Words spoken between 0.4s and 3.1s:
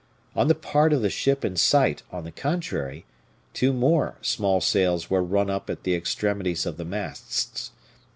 the part of the ship in sight, on the contrary,